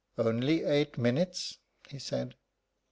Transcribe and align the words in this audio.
"Only 0.17 0.63
eight 0.63 0.97
minutes," 0.97 1.59
he 1.87 1.99
said. 1.99 2.33